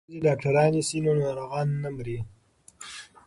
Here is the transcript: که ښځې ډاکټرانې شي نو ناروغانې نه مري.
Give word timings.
که 0.03 0.07
ښځې 0.11 0.19
ډاکټرانې 0.25 0.81
شي 0.87 0.97
نو 1.05 1.11
ناروغانې 1.23 1.75
نه 1.83 1.89
مري. 1.95 2.17